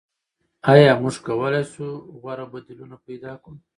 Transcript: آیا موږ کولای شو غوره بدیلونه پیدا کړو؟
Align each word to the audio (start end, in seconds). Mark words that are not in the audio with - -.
آیا 0.73 0.91
موږ 1.01 1.15
کولای 1.25 1.65
شو 1.73 1.87
غوره 2.19 2.45
بدیلونه 2.51 2.95
پیدا 3.05 3.31
کړو؟ 3.43 3.57